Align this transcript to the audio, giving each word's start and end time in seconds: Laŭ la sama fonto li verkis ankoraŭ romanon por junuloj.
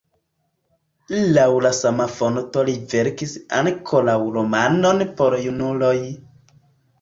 Laŭ 1.35 1.43
la 1.65 1.71
sama 1.79 2.07
fonto 2.13 2.63
li 2.69 2.75
verkis 2.95 3.35
ankoraŭ 3.59 4.17
romanon 4.39 5.05
por 5.21 5.37
junuloj. 5.45 5.95